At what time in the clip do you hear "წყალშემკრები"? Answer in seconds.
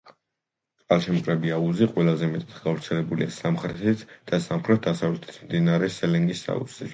0.83-1.51